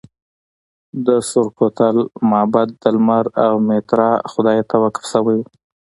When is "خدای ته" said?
4.31-4.75